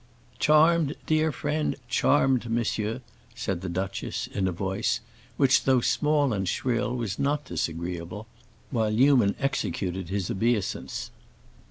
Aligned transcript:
"Charmed, 0.39 0.95
dear 1.05 1.31
friend; 1.31 1.75
charmed, 1.87 2.49
monsieur," 2.49 3.01
said 3.35 3.61
the 3.61 3.69
duchess 3.69 4.25
in 4.25 4.47
a 4.47 4.51
voice 4.51 4.99
which, 5.37 5.63
though 5.65 5.79
small 5.79 6.33
and 6.33 6.49
shrill, 6.49 6.95
was 6.95 7.19
not 7.19 7.45
disagreeable, 7.45 8.25
while 8.71 8.89
Newman 8.89 9.35
executed 9.39 10.09
his 10.09 10.31
obeisance. 10.31 11.11